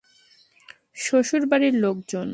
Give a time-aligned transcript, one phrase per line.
[0.97, 2.27] শ্বশুর বাড়ির লোকজন?